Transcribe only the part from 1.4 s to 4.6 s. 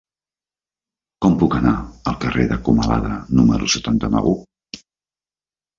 puc anar al carrer de Comalada número setanta-nou?